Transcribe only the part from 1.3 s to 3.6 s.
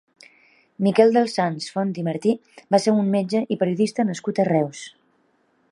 Sants Font i Martí va ser un metge